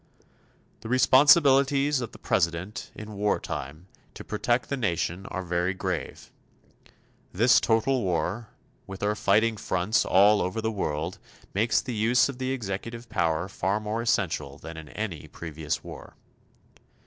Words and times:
The 0.79 0.89
responsibilities 0.89 2.01
of 2.01 2.11
the 2.11 2.17
President 2.17 2.89
in 2.95 3.11
wartime 3.13 3.85
to 4.15 4.23
protect 4.23 4.67
the 4.67 4.75
nation 4.75 5.27
are 5.27 5.43
very 5.43 5.75
grave. 5.75 6.31
This 7.31 7.59
total 7.59 8.01
war, 8.01 8.49
with 8.87 9.03
our 9.03 9.13
fighting 9.13 9.57
fronts 9.57 10.03
all 10.03 10.41
over 10.41 10.59
the 10.59 10.71
world, 10.71 11.19
makes 11.53 11.81
the 11.81 11.93
use 11.93 12.29
of 12.29 12.39
the 12.39 12.49
executive 12.51 13.09
power 13.09 13.47
far 13.47 13.79
more 13.79 14.01
essential 14.01 14.57
than 14.57 14.75
in 14.75 14.89
any 14.89 15.27
previous 15.27 15.83
war. 15.83 16.15